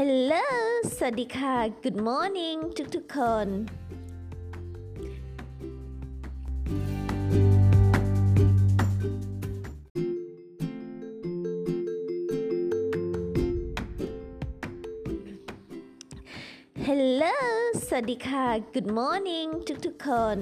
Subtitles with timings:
[0.00, 0.46] Hello
[0.96, 3.48] สวัสดีค่ะ Good morning ทุกทุกๆคน
[16.86, 17.36] Hello
[17.86, 20.38] สวัสดีค่ะ Good morning ทุกทุกๆคน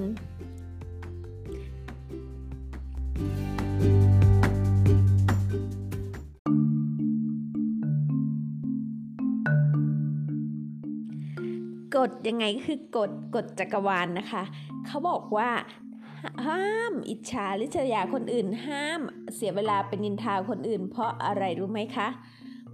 [12.28, 14.42] ยังไงคือกฎกฎจักรวาลนนะคะ
[14.86, 15.50] เขาบอกว่า
[16.46, 19.00] ห้ามอิจฉาริษยาคนอื่น ห้าม
[19.34, 22.08] เสียเวลาเป็นนินทาคนอื่น เพราะอะไรรู้ไหมคะ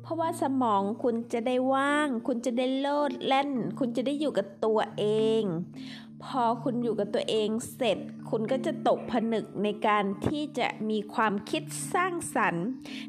[0.03, 5.05] เพราะว่าสมองคุณจะได้ว่าง คุณจะได้โลดแล่น คุณจะได้อยู่กับตัวเอ
[5.41, 5.43] ง
[6.25, 7.99] พอคุณอยู่กับตัวเองเสร็จ
[8.31, 11.63] คุณก็จะตกผนึกในการที่จะมีความคิด
[11.95, 12.67] สร้างสรรค์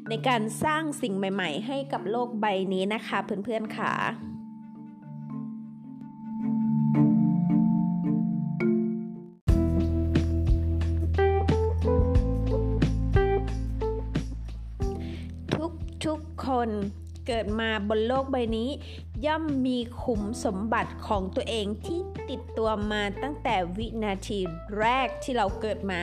[0.08, 4.37] ในการสร้างสิ่งใหม่ ๆ ให้กับโลกใบนี้นะคะเพื่อนๆค่ะ
[17.28, 18.70] เกิดมาบนโลกใบนี้
[19.26, 24.38] ย่อมมีขุมสมบัติของตัวเองที่ติดตัวมาตั้งแต่วินาที
[24.78, 26.00] แรกที่เราเกิดมา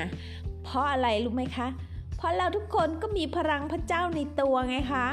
[0.63, 1.67] เพราะอะไรรู้ไหมคะ
[2.17, 5.07] เพราะเราทุกคนก็มีพลังพระเจ้าในตัวไงคะ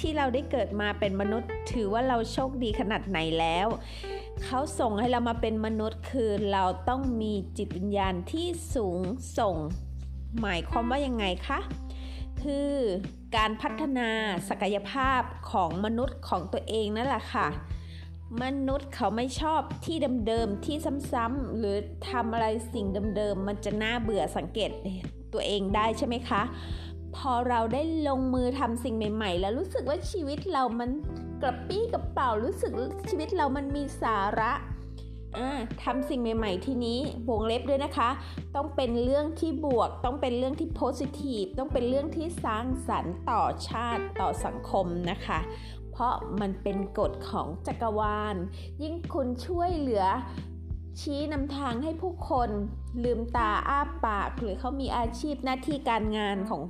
[0.00, 3.66] ที่เราได้เกิดมาเป็นมนุษย์ ถือว่าเราโชคดีขนาดไหนแล้ว
[4.44, 9.00] เขาส่งให้เรามาเป็นมนุษย์คือเราต้องมีจิตวิญญาณที่สูง
[9.38, 9.56] ส่ง
[10.40, 11.60] หมายความว่ายังไงคะ
[12.42, 12.72] คือ
[13.36, 14.10] การพัฒนา
[14.48, 17.48] ศักยภาพของมนุษย์ของตัวเองนั่นแหละค่ะ
[18.42, 19.96] มนุษย์เขาไม่ชอบที่
[20.28, 20.76] เดิมๆที่
[21.12, 21.76] ซ้ำๆหรือ
[22.10, 24.70] ทำอะไรสิ่งเดิมๆมันจะน่าเบื่อสังเกต
[25.32, 26.42] ตัวเองได้ใช่ไหมคะ
[27.16, 30.90] พอเราได้ลงมือทำสิ่งใหม่ ๆ แล้วรู้สึกว่าชีวิตเรามัน
[31.42, 32.72] กระปี้กระเป๋ารู้สึก
[33.08, 34.52] ชีวิตเรามันมีสาระ
[35.82, 36.98] ทำสิ่งใหม่ ๆ ที่นี้
[37.30, 38.10] วงเล็บด้วยนะคะ
[38.56, 45.40] ต้องเป็นเรื่องที่บวก ต้องเป็นเรื่องที่โพสิทีฟต้องเป็นเรื่องที่สร้างสรรค์ต่อชาติต่อสังคมนะคะ
[45.92, 48.36] เพราะมันเป็นกฎของจักรวาล
[48.82, 50.04] ยิ่งคุณช่วยเหลือ
[51.00, 52.50] ชี้นำทางให้ผู้คน
[53.04, 56.62] ลืมตาอ้าปาก หรือเขามีอาชีพหน้าที่การงานของ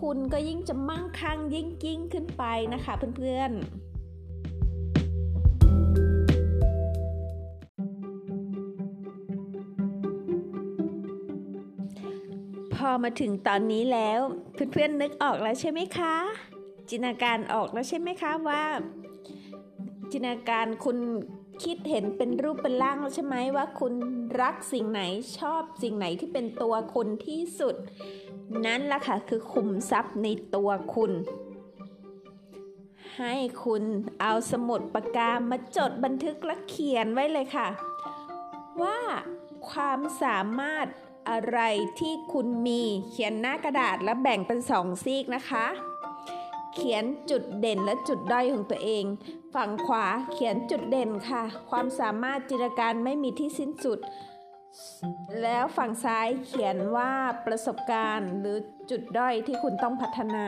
[0.00, 2.44] คุณก็ยิ่งจะมั่งคั่งยิ่งยิ่งขึ้นไป
[2.74, 3.87] นะคะเพื่อนๆ
[12.88, 14.20] อมาถึงตอนนี้แล้ว
[14.72, 16.14] เพื่อนๆนึกออกแล้วใช่ไหมคะ
[16.88, 18.62] จินตนาการออกแล้วใช่ไหมคะว่า
[20.10, 20.98] จินตนาการคุณ
[21.64, 23.92] คิดเห็นเป็นรูปเป็นร่างแล้วใช่ไหมว่าคุณ
[24.40, 25.02] รักสิ่งไหน
[25.38, 27.74] ชอบสิ่งไหนที่เป็นตัวคุณที่สุด
[28.66, 31.12] นั่นแหละค่ะคือคุมทรัพย์ในตัวคุณ
[33.18, 33.34] ให้
[33.64, 33.82] คุณ
[34.20, 37.68] เอาสมุดปากกามาจดบันทึกและเขียนไว้เลยค่ะ
[38.82, 38.98] ว่า
[39.70, 40.86] ความสามารถ
[41.30, 41.60] อะไร
[42.00, 45.66] ที่คุณมีเขียนหน้ากระดาษแล้วแบ่งเป็นสองซีกนะคะ
[46.74, 49.04] เขียนจุดเด่นและจุดด้อยของตัวเอง
[49.54, 53.98] ฝั่งขวาเขียนจุดเด่นค่ะ ความสามารถจินตนาการไม่มีที่สิ้นสุด
[55.42, 57.12] แล้วฝั่งซ้ายเขียนว่า
[57.46, 58.56] ประสบการณ์หรือ
[58.90, 60.46] จุดด้อยที่คุณต้องพัฒนา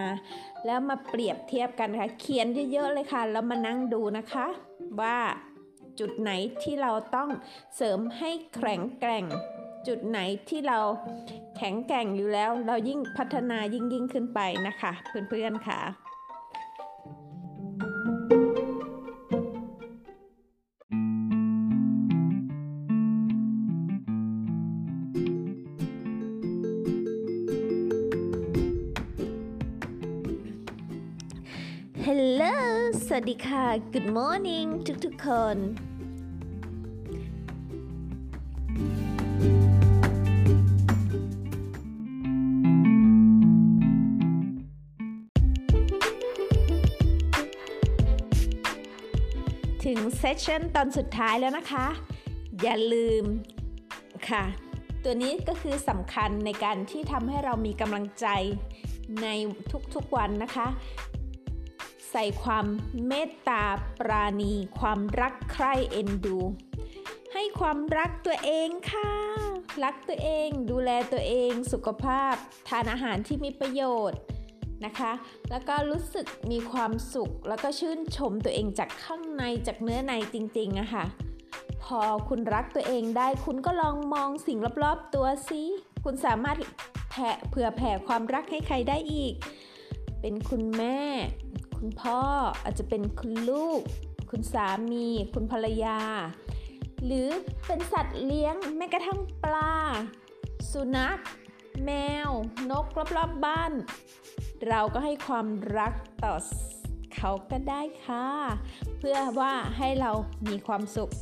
[0.67, 4.47] แล้วมาเปรียบเทียบกันค่ะ เขียนเยอะๆเลยค่ะ แล้วมานั่งดูนะคะ
[5.01, 5.19] ว่า
[5.99, 6.31] จุดไหน
[6.63, 7.29] ที่เราต้อง
[7.77, 9.25] เสริมให้แข็งแกร่ง
[9.87, 10.19] จุดไหน
[10.49, 10.79] ที่เรา
[11.57, 14.93] แข็งแกร่งอยู่แล้ว เรายิ่งพัฒนายิ่งยิ่งขึ้นไปนะคะ
[15.29, 15.81] เพื่อนๆค่ะ
[32.05, 32.55] Hello
[33.07, 34.69] สวัสดีค่ะ Good morning
[35.05, 35.57] ทุกๆคน
[39.45, 39.70] ถึง
[50.31, 51.87] ซสชันตอนสุดท้ายแล้วนะคะ
[52.63, 53.25] อย่าลืม
[54.29, 54.45] ค่ะ
[55.05, 58.27] ตัวนี้ก็คือสำคัญในการที่ทำให้เรามีกำลังใจ
[59.23, 59.27] ใน
[59.95, 60.67] ทุกๆวันนะคะ
[62.11, 62.67] ใส่ความ
[63.07, 63.65] เมตตา
[63.99, 66.39] ปราณี ความรักใคร่เอ็นดู
[67.33, 69.11] ให้ความรักตัวเองค่ะ
[69.85, 72.35] รักตัวเอง ดูแลตัวเอง สุขภาพ
[72.69, 74.19] ทานอาหารที่มีประโยชน์
[74.85, 75.13] นะคะ
[75.51, 81.05] แล้วก็รู้สึกมีความสุข แล้วก็ชื่นชมตัวเองจากข้างในจากเนื้อในจริงๆอะค่ะ
[81.85, 85.63] พอคุณรักตัวเองได้ คุณก็ลองมองสิ่งรอบๆตัวสิ
[86.05, 86.57] คุณสามารถ
[87.11, 89.35] แผ่เผื่อแผ่ความรักให้ใครได้อีก
[90.21, 91.01] เป็นคุณแม่
[91.77, 92.21] คุณพ่อ
[92.63, 93.81] อาจจะเป็นคุณลูก
[94.31, 95.99] คุณสามี คุณภรรยา
[97.05, 97.29] หรือ
[97.67, 99.75] เป็นสัตว์เลี้ยงแม้กระทั่งปลา
[100.73, 101.19] สุนัข
[101.85, 101.91] แม
[102.29, 102.31] ว
[102.71, 103.73] นกรอบๆบบ้าน
[104.69, 105.47] เราก็ให้ความ
[105.79, 105.93] รัก
[106.25, 106.35] ต่อ
[107.17, 108.27] เขาก็ได้ค่ะ
[108.99, 110.11] เพื่อว่าให้เรา
[110.49, 111.13] มีความสุข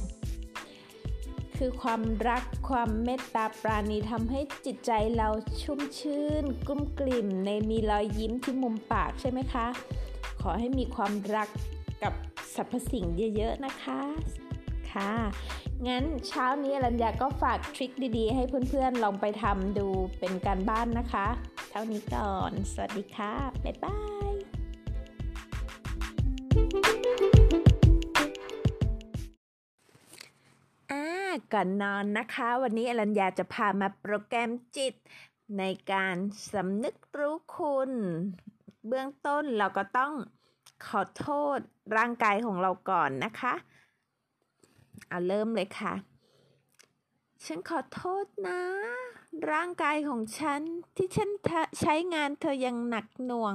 [1.57, 5.29] คือความรักความเมตตาปราณีทำให้จิตใจเรา
[5.63, 9.67] ชุ่มชื่น กุ้มกลิ่มในมีรอยยิ้มที่มุมปากใช่ไหมคะ
[10.41, 11.49] ขอให้มีความรัก
[12.03, 12.13] กับ
[12.55, 13.05] สรรพสิ่ง
[13.37, 14.01] เยอะ ๆ นะคะ
[14.93, 15.13] ค่ะ
[15.87, 19.87] งั้นเช้านี้อรัญญาก็ฝากทริคดีๆ ให้เพื่อนๆ ลองไปทำดู
[20.19, 21.27] เป็นการบ้านนะคะ
[21.81, 23.33] ท่านี้ก่อน สวัสดีค่ะ
[23.65, 24.33] บ๊ายบาย
[31.53, 34.95] ก่อนนอนนะคะ วันนี้อรัญญาจะพามาโปรแกรมจิต
[35.59, 36.17] ในการ
[36.53, 37.93] สำนึกรู้คุณ
[38.87, 40.13] เบื้องต้นเราก็ต้อง
[40.87, 41.59] ขอโทษ
[41.97, 43.55] ร่างกายของเราก่อนนะคะ
[45.09, 45.95] เอาเริ่มเลยค่ะ
[47.45, 48.61] ฉันขอโทษนะ
[49.53, 50.61] ร่างกายของฉัน
[50.97, 51.31] ที่ฉัน
[51.81, 53.55] ใช้งานเธอยังหนักหน่วง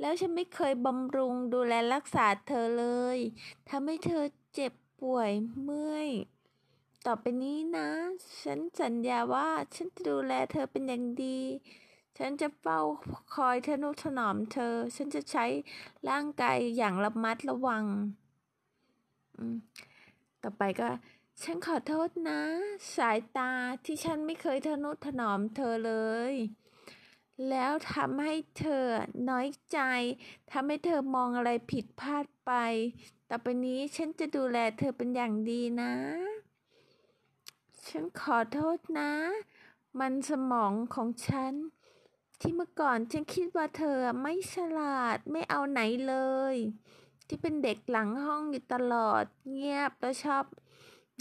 [0.00, 2.86] แล้วฉันไม่เคยบำรุงดูแลรักษาเธอเล
[3.16, 3.18] ย
[3.68, 4.24] ทำให้เธอ
[4.54, 5.30] เจ็บป่วย
[5.62, 6.10] เมื่อย
[7.06, 7.88] ต่อไปนี้นะ
[8.42, 11.38] ฉันสัญญาว่าฉันจะดูแลเธอเป็นอย่างดี
[12.18, 12.80] ฉันจะเฝ้า
[13.34, 15.46] คอยทนุถนอมเธอ ฉันจะใช้
[16.08, 17.84] ร่างกายอย่างระมัดระวัง
[20.42, 20.88] ต่อไปก็
[21.42, 22.42] ฉันขอโทษนะ
[22.96, 23.52] สายตา
[23.84, 25.94] ที่ฉันไม่เคยทนุถนอมเธอเล
[26.32, 26.34] ย
[27.48, 28.84] แล้วทำให้เธอ
[29.28, 29.78] น้อยใจ
[30.50, 32.52] ทำให้เธอมองอะไรผิดพลาดไป
[33.28, 35.94] ต่อไปนี้ฉันจะดูแลเธอเป็นอย่างดีนะ
[37.88, 39.12] ฉันขอโทษนะ
[40.00, 41.54] มันสมองของฉัน
[42.40, 46.16] ที่เมื่อก่อนฉันคิดว่าเธอไม่ฉลาดไม่เอาไหนเล
[46.52, 46.54] ย
[47.26, 50.44] ที่เป็นเด็กหลังห้องอยู่ตลอดเงียบแล้วชอบ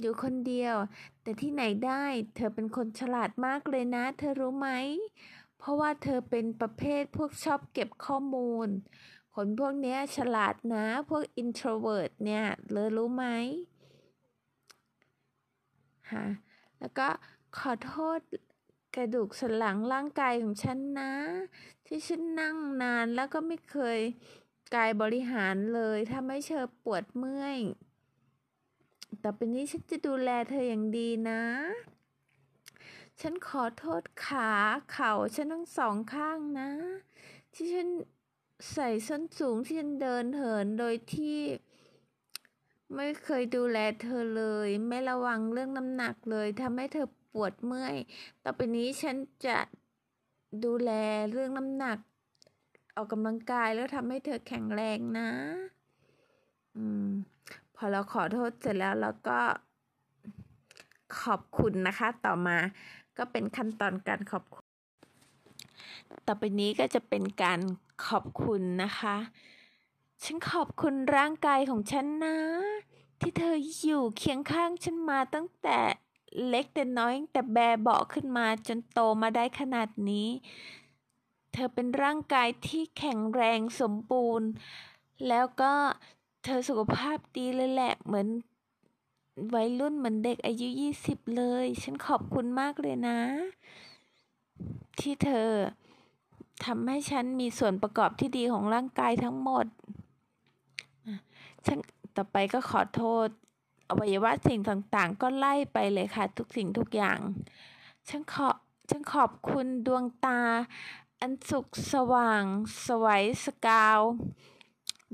[0.02, 0.76] อยู่คนเดียว
[1.22, 2.04] แต่ที่ไหนได้
[2.36, 4.70] เธอเป็นคนฉลาดมากเลยนะ เธอรู้ไหม
[5.58, 8.68] เพราะว่าเธอเป็นประเภทพวกชอบเก็บข้อมูล
[9.36, 13.26] คนพวกนี้ฉลาดนะ พวก introvert เนี่ยเลยรู้ไหม
[16.12, 16.26] ฮะ
[16.80, 17.08] แล้วก็
[17.58, 18.20] ขอโทษ
[18.96, 21.12] กระดูกสันหลังร่างกายของฉันนะ
[21.86, 24.00] ที่ฉันนั่งนานแล้วก็ไม่เคย
[24.76, 27.60] กายบริหารเลยทำให้เธอปวดเมื่อย
[29.24, 31.42] ต่อไปนี้ฉันจะดูแลเธออย่างดีนะ
[33.22, 34.52] ฉันขอโทษขา
[34.92, 36.70] เข่าฉันทั้งสองข้างนะ
[37.54, 37.90] ที่ฉัน
[38.74, 41.40] ใส่ส้นสูงที่ฉันเดินเหินโดยที่
[42.96, 47.96] ไม่เคยดูแลเธอเลย ไม่ระวังเรื่องน้ำหนักเลยทำให้เธอปวดเมื่อย
[48.44, 49.16] ต่อไปนี้ฉัน
[49.46, 49.58] จะ
[50.66, 50.92] ดูแล
[51.32, 51.98] เรื่องน้ำหนัก
[52.96, 55.30] ออกกำลังกายแล้วทำให้เธอแข็งแรงนะ
[56.78, 57.10] อืม
[57.82, 59.40] พอเราขอโทษเสร็จแล้วเราก็
[61.22, 62.58] ขอบคุณนะคะ ต่อมา
[63.18, 64.66] ก็เป็นขั้นตอนการขอบคุณ
[66.28, 67.60] ต่อไปนี้ก็จะเป็นการ
[68.08, 69.16] ขอบคุณนะคะ
[70.24, 72.38] ฉันขอบคุณร่างกายของฉันนะ
[73.20, 75.80] ที่เธออยู่เคียงข้างฉันมาตั้งแต่
[76.48, 80.28] เล็กแต่น้อยแต่แบเบาขึ้นมาจนโตมาได้ขนาดนี้
[81.54, 84.50] เธอเป็นร่างกายที่แข็งแรงสมบูรณ์
[85.28, 85.74] แล้วก็
[86.44, 88.28] เธอสุขภาพดีเลยแหละ เหมือน
[89.56, 93.20] วัยรุ่นเหมือนเด็กอายุยี่สิบเลย ฉันขอบคุณมากเลยนะ
[95.00, 95.50] ที่เธอ
[96.66, 99.66] ทำให้ฉันมีส่วนประกอบที่ดีของร่างกายทั้งหมด
[101.66, 101.78] ฉัน
[102.16, 103.28] ต่อไปก็ขอโทษ
[103.90, 107.20] อวัยวะสิ่งต่างๆ ก็ไล่ไปเลยค่ะ ทุกสิ่งทุกอย่าง
[108.10, 108.50] ฉันขอ
[108.90, 110.40] ฉันขอบคุณดวงตา
[111.20, 112.44] อันสุขสว่าง
[112.86, 114.00] สวยสกาว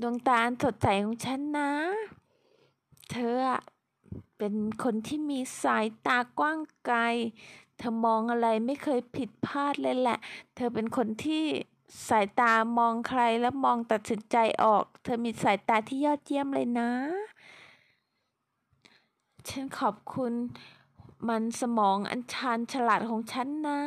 [0.00, 1.70] ดวงตาอันสดใสของฉันนะ
[3.10, 3.36] เธอ
[4.38, 6.98] เป็นคนที่มีสายตากว้างไกล
[7.76, 10.18] เธอมองอะไรไม่เคยผิดพลาดเลยแหละ
[10.54, 11.44] เธอเป็นคนที่
[12.08, 16.90] สายตามองใครแล้วมองตัดสินใจออก เธอมีสายตาที่ยอดเยี่ยมเลยนะ
[19.48, 20.32] ฉันขอบคุณ
[21.28, 23.80] มันสมองอันชาญฉลาดของฉันนะ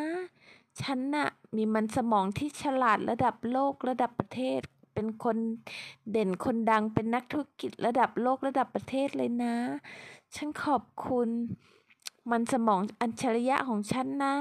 [0.82, 4.62] ฉันน่ะมีมันสมองที่ฉลาดระดับโลกระดับประเทศ
[4.94, 5.38] เป็นคน
[6.12, 9.56] เด่นคนดังเป็นนักธุรกิจระดับโลกระดับประเทศเลยนะ
[10.36, 11.30] ฉันขอบคุณ
[12.32, 14.36] มันสมองอัญชริยะของฉันนะ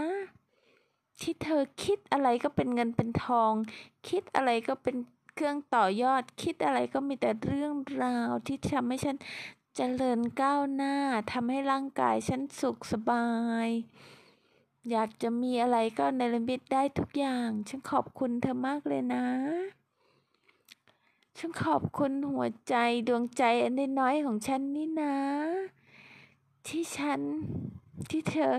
[1.21, 3.52] ที่เธอคิดอะไรก็เป็นเงินเป็นทอง
[4.09, 4.97] คิดอะไรก็เป็น
[5.35, 7.73] เครื่องต่อยอด คิดอะไรก็มีแต่เรื่อง
[8.05, 9.17] ราวที่ทำให้ฉัน
[9.76, 10.95] เจริญก้าวหน้า
[11.33, 13.26] ทำให้ร่างกายฉันสุขสบา
[13.67, 13.69] ย
[14.90, 19.25] อยากจะมีอะไรก็ในลมิตได้ทุกอย่าง ฉันขอบคุณเธอมากเลยนะ
[21.38, 22.75] ฉันขอบคุณหัวใจ
[23.09, 25.16] ดวงใจอันน้อยของฉันนี่นะ
[26.66, 27.21] ที่ฉัน
[28.11, 28.54] ที่เธอ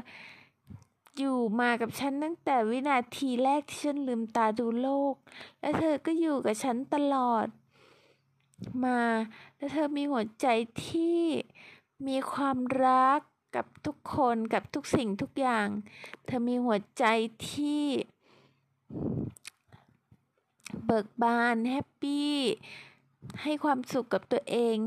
[1.18, 5.16] อยู่มากับฉันตั้งแต่วินาทีแรกที่ฉันลืมตาดูโลก
[5.60, 7.48] และเธอก็อยู่กับฉันตลอด
[8.84, 9.02] มา
[9.58, 10.48] และเธอมีหัวใจ
[10.88, 11.20] ที่
[12.08, 13.20] มีความรัก
[13.56, 15.68] กับทุกคนกับทุกสิ่งทุกอย่าง
[16.26, 17.06] เธอมีหัวใจ
[17.52, 17.86] ที่
[20.86, 22.34] เบิกบานแฮปปี้
[23.44, 24.78] ให้ความสุขกับตัวเอง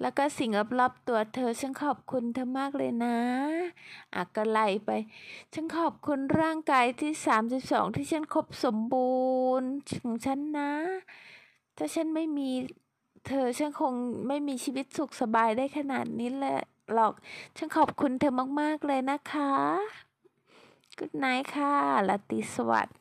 [0.00, 3.16] แล้วก็สิ่งรอบๆตัวเธอ ฉันขอบคุณเธอมากเลยนะ
[4.14, 4.90] อะก็ไล่ไป
[5.54, 9.26] ฉันขอบคุณร่างกายที่สามสิบสองที่ฉันครบสมบู
[9.60, 9.68] รณ์
[10.02, 10.72] ของฉันนะ
[11.76, 12.50] ถ้าฉันไม่มี
[13.26, 13.92] เธอฉันคง
[14.28, 16.60] ไม่มีชีวิตสุขสบายได้ขนาดนี้แหละ
[16.94, 17.12] หรอก
[17.56, 19.52] ฉันขอบคุณเธอมากๆเลยนะคะ
[20.98, 21.72] กุดไนค่ะ
[22.08, 22.96] ลาติสวัสดิ์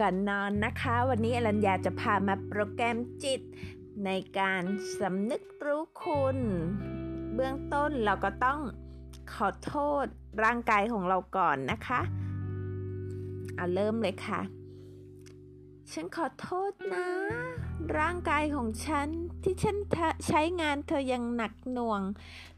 [0.00, 3.40] ก่อนนอนนะคะ วันนี้อรัญญาจะพามาโปรแกรมจิต
[4.04, 4.62] ในการ
[4.98, 6.38] สำนึกรู้คุณ
[7.34, 8.60] เบื้องต้นเราก็ต้อง
[9.34, 10.06] ขอโทษ
[10.44, 12.00] ร่างกายของเราก่อนนะคะ
[13.56, 14.40] เอาเริ่มเลยค่ะ
[15.92, 17.08] ฉันขอโทษนะ
[17.98, 19.08] ร่างกายของฉัน
[19.42, 19.76] ที่ฉัน
[20.26, 22.02] ใช้งานเธออย่างหนักหน่วง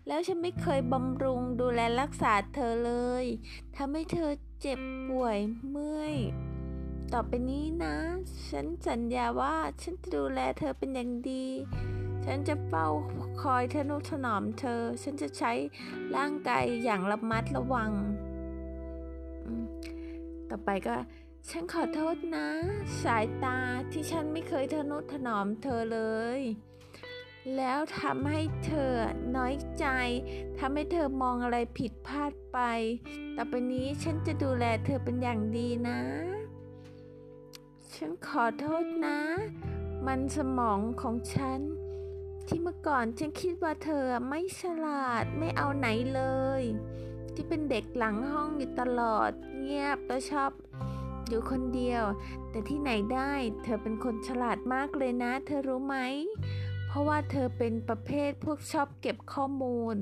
[0.07, 3.25] แล้วฉันไม่เคยบำรุงดูแลรักษาเธอเลย
[3.77, 4.31] ทำให้เธอ
[4.61, 6.17] เจ็บป่วยเมื่อย
[7.13, 7.97] ต่อไปนี้นะ
[8.49, 11.47] ฉันสัญญาว่าฉันจะดูแลเธอเป็นอย่างดี
[12.25, 12.89] ฉันจะเฝ้า
[13.41, 15.53] คอยเธอนุถนอมเธอ ฉันจะใช้
[16.17, 17.91] ร่างกายอย่างระมัดระวัง
[20.51, 20.97] ต่อไปก็
[21.51, 22.49] ฉันขอโทษนะ
[23.03, 23.59] สายตา
[23.93, 26.01] ที่ฉันไม่เคยเธอนุถนอมเธอเล
[26.39, 26.41] ย
[27.57, 28.93] แล้วทำให้เธอ
[29.37, 29.87] น้อยใจ
[30.59, 32.59] ทำให้เธอมองอะไรผิดพลาดไป
[33.37, 36.01] ต่อไปนี้ฉันจะดูแลเธอเป็นอย่างดีนะ
[37.97, 39.19] ฉันขอโทษนะ
[40.07, 41.61] มันสมองของฉัน
[42.47, 46.23] ที่เมื่อก่อนฉันคิดว่าเธอไม่ฉลาดไม่เอาไหนเล
[46.61, 46.63] ย
[47.35, 50.51] ที่เป็นเด็กหลังห้องอยู่ตลอด เงียบแล้วชอบ
[51.29, 52.05] อยู่คนเดียว
[52.51, 53.33] แต่ที่ไหนได้
[53.63, 55.97] เธอเป็นคนฉลาดมากเลยนะ เธอรู้ไหม
[56.87, 59.97] เพราะว่าเธอเป็นประเภทพวกชอบเก็บข้อมูล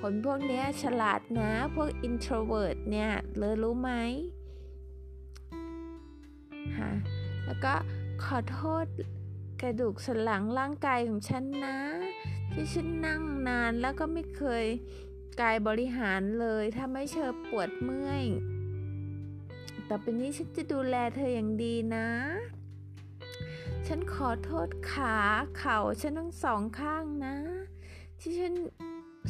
[0.00, 3.90] คนพวกนี้ฉลาดนะ พวก introvert เนี่ย เลยรู้ไหม
[6.78, 6.90] ฮะ
[7.50, 7.74] แล้วก็
[8.24, 8.86] ขอโทษ
[9.62, 11.78] กระดูกสันหลังร่างกายของฉันนะ
[12.52, 14.64] ที่ฉันนั่งนานแล้วก็ไม่เคย
[15.40, 18.24] กายบริหารเลยทำให้เธอปวดเมื่อย
[19.88, 22.08] ต่อไปนี้ฉันจะดูแลเธออย่างดีนะ
[23.86, 25.16] ฉันขอโทษขา
[25.58, 27.36] เข่าฉันทั้งสองข้างนะ
[28.20, 28.54] ที่ฉัน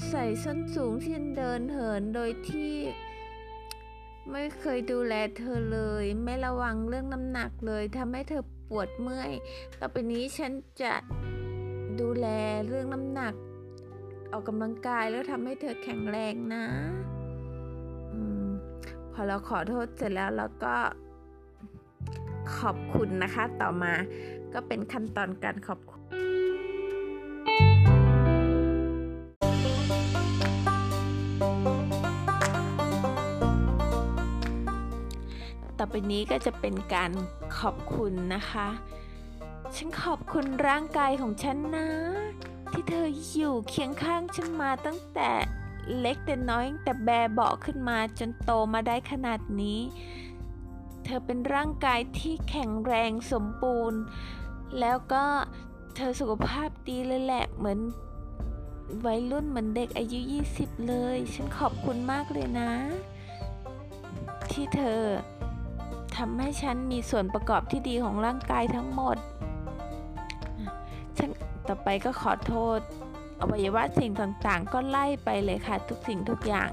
[0.08, 2.72] ใส่ส้นสูงที่ฉันเดินเหินโดยที่
[4.32, 9.32] ไม่เคยดูแลเธอเลย ไม่ระวังเรื่องน้ำหนักเลยทำให้เธอปวดเมื่อย
[9.80, 10.94] ต่อไปนี้ฉันจะ
[12.00, 12.26] ดูแล
[12.66, 13.34] เรื่องน้ำหนัก
[14.32, 16.64] ออกกำลังกายแล้วทำให้เธอแข็งแรงนะ
[18.12, 18.14] อ
[19.12, 20.75] พอเราขอโทษเสร็จแล้วเราก็
[22.58, 23.92] ขอบคุณนะคะ ต่อมา
[24.52, 26.00] ก็เป็นขั้นตอนการขอบคุณ
[35.90, 37.11] ไปนี้ก็จะเป็นการ
[37.59, 38.68] ขอบคุณนะคะ
[39.76, 41.88] ฉันขอบคุณร่างกายของฉันนะ
[42.73, 45.30] ที่เธออยู่เคียงข้างฉันมาตั้งแต่
[45.99, 49.80] เล็กแต่น้อยแต่แบเบาขึ้นมาจนโตมาได้ขนาดนี้
[51.04, 54.00] เธอเป็นร่างกายที่แข็งแรงสมบูรณ์
[54.80, 55.25] แล้วก็
[55.97, 57.78] เธอสุขภาพดีเลยแหละเหมือน
[59.06, 60.20] วัยรุ่นเหมือนเด็กอายุ
[60.54, 62.73] 20 เลย ฉันขอบคุณมากเลยนะ
[64.50, 65.02] ที่เธอ
[66.20, 69.16] ทำให้ฉันมีส่วนประกอบที่ดีของร่างกายทั้งหมด
[71.18, 71.30] ฉัน
[71.68, 72.78] ต่อไปก็ขอโทษ
[73.40, 76.70] อวัยวะสิ่งต่างๆ ก็ไล่ไปเลยค่ะทุกสิ่งทุกอย่าง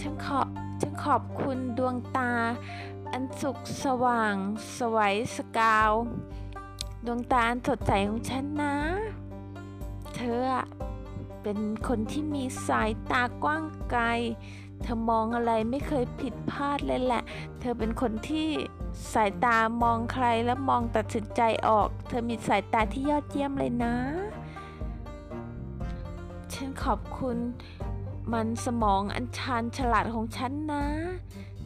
[0.00, 0.40] ฉันขอ
[0.80, 2.32] ฉันขอบคุณดวงตา
[3.12, 4.34] อันสุขสว่าง
[4.78, 5.92] สวยสกาว
[7.06, 8.76] ดวงตาอันสดใสของฉันนะ
[10.14, 10.42] เธอ
[11.42, 14.02] เป็นคนที่มีสายตากว้างไกล
[14.82, 17.22] เธอมองอะไรไม่เคยผิดพลาดเลยแหละ
[17.60, 18.48] เธอเป็นคนที่
[19.14, 23.94] สายตามองใครแล้วมองตัดสินใจออก เธอมีสายตาที่ยอดเยี่ยมเลยนะ
[26.52, 27.36] ฉันขอบคุณ
[28.32, 30.84] มันสมองอันชาญฉลาดของฉันนะ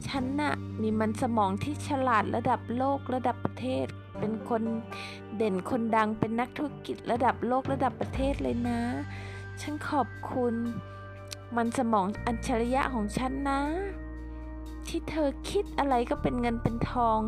[0.07, 3.87] ฉันน่ะมีมันสมองที่ฉลาดระดับโลกระดับประเทศ
[4.19, 4.63] เป็นคน
[5.37, 8.81] เด่นคนดังเป็นนักธุรกิจระดับโลกระดับประเทศเลยนะ
[9.61, 10.55] ฉันขอบคุณ
[11.57, 13.61] มันสมองอัจฉริยะของฉันนะ
[14.89, 17.19] ที่เธอคิดอะไรก็เป็นเงินเป็นทอง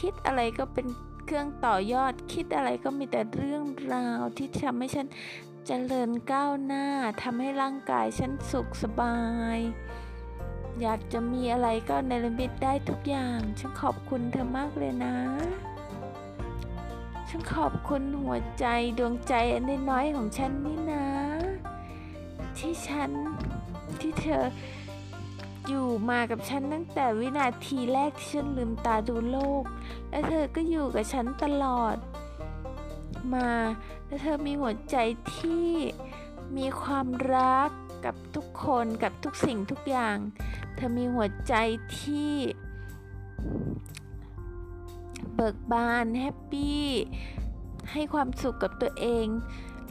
[0.00, 0.86] คิดอะไรก็เป็น
[1.24, 5.06] เครื่องต่อยอด คิดอะไรก็มีแต่เรื่องราวที่ทำให้ฉัน
[5.66, 6.86] เจริญก้าวหน้า
[7.22, 9.16] ทำให้ร่างกายฉันสุขสบา
[9.56, 9.58] ย
[10.80, 15.16] อยากจะมีอะไรก็เนรมิตได้ทุกอย่าง ฉันขอบคุณเธอมากเลยนะ
[17.28, 18.66] ฉันขอบคุณหัวใจ
[18.98, 21.06] ดวงใจอันน้อยๆของฉันนี่นะ
[22.58, 23.10] ที่ฉัน
[24.02, 24.44] ที่เธอ
[25.68, 29.62] อยู่มากับฉันตั้งแต่วินาทีแรกที่ฉันลืมตาดูโลก
[30.10, 31.96] และเธอก็อยู่กับฉันตลอด
[33.34, 33.50] มา
[34.06, 34.96] และเธอมีหัวใจ
[35.36, 35.70] ที่
[36.56, 37.70] มีความรัก
[38.04, 40.16] กับทุกคนกับทุกสิ่งทุกอย่าง
[40.74, 41.54] เธอมีหัวใจ
[41.98, 42.34] ที่
[45.34, 46.86] เบิกบานแฮปปี้
[47.92, 49.26] ให้ความสุขกับตัวเอง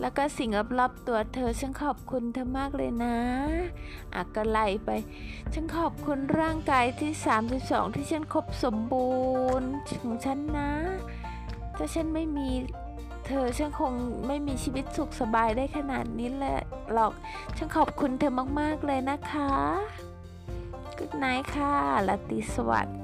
[0.01, 0.49] แล้วก็สิ่ง
[0.79, 3.17] รอบๆตัวเธอ ฉันขอบคุณเธอมากเลยนะ
[4.13, 4.89] อะก็ไล่ไป
[5.53, 7.11] ฉันขอบคุณร่างกายที่
[7.53, 9.11] 32 ที่ฉันครบสมบู
[9.59, 9.69] รณ์
[10.01, 10.71] ของฉันนะ
[11.77, 12.49] ถ้าฉันไม่มี
[13.27, 13.93] เธอฉันคง
[14.27, 16.59] ไม่มีชีวิตสุขสบายได้ขนาดนี้แหละ
[16.93, 17.13] หรอก
[17.57, 19.51] ฉันขอบคุณเธอมาก ๆ เลยนะคะ
[20.97, 21.73] Good night ค่ะ
[22.07, 22.97] ลาตรีสวัสดิ์